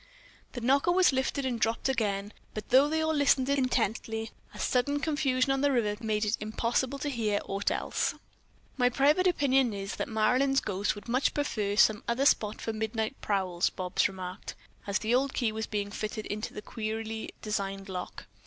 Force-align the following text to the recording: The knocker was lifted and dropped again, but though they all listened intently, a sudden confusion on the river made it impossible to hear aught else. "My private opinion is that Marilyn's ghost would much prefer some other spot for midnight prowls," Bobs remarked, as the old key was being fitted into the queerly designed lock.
The 0.53 0.61
knocker 0.61 0.91
was 0.91 1.13
lifted 1.13 1.45
and 1.45 1.59
dropped 1.59 1.87
again, 1.87 2.33
but 2.55 2.69
though 2.69 2.89
they 2.89 3.01
all 3.03 3.13
listened 3.13 3.47
intently, 3.49 4.31
a 4.51 4.57
sudden 4.57 4.99
confusion 4.99 5.51
on 5.51 5.61
the 5.61 5.71
river 5.71 6.03
made 6.03 6.25
it 6.25 6.37
impossible 6.39 6.97
to 6.97 7.09
hear 7.09 7.39
aught 7.45 7.69
else. 7.69 8.15
"My 8.77 8.89
private 8.89 9.27
opinion 9.27 9.73
is 9.75 9.97
that 9.97 10.09
Marilyn's 10.09 10.59
ghost 10.59 10.95
would 10.95 11.07
much 11.07 11.35
prefer 11.35 11.75
some 11.75 12.03
other 12.07 12.25
spot 12.25 12.61
for 12.63 12.73
midnight 12.73 13.13
prowls," 13.21 13.69
Bobs 13.69 14.07
remarked, 14.07 14.55
as 14.87 14.97
the 14.97 15.13
old 15.13 15.35
key 15.35 15.51
was 15.51 15.67
being 15.67 15.91
fitted 15.91 16.25
into 16.25 16.51
the 16.51 16.63
queerly 16.63 17.35
designed 17.43 17.87
lock. 17.87 18.25